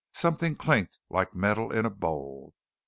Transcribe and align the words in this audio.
Something 0.15 0.55
clinked 0.55 0.97
like 1.11 1.35
metal 1.35 1.71
in 1.71 1.85
a 1.85 1.91
bowl. 1.91 2.55